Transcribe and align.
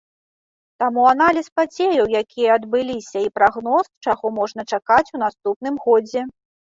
Таму 0.83 1.01
аналіз 1.09 1.47
падзеяў, 1.57 2.05
якія 2.21 2.55
адбыліся, 2.59 3.17
і 3.25 3.29
прагноз, 3.35 3.85
чаго 4.07 4.25
можна 4.39 4.61
чакаць 4.73 5.13
у 5.19 5.23
наступным 5.25 5.77
годзе? 5.85 6.25